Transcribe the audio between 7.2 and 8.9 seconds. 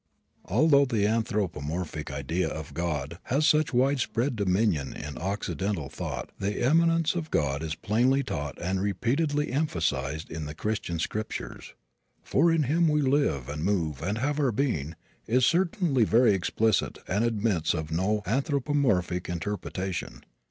God is plainly taught and